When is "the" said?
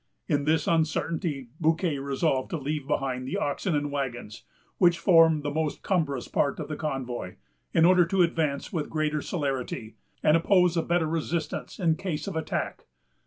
3.27-3.37, 5.43-5.51, 6.69-6.75